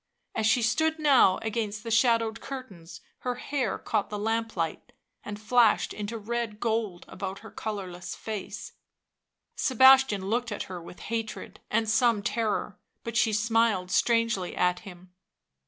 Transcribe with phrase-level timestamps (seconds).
[0.33, 4.93] As she stood now against the shadowed curtains her hair caught the lamplight
[5.23, 8.71] and flashed into red gold about her colourless face;
[9.55, 15.13] Sebastian looked at her with hatred and some terror, but she smiled strangely at him.